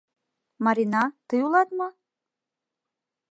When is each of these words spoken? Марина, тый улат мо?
Марина, 0.65 1.03
тый 1.27 1.39
улат 1.45 1.69
мо? 1.77 1.87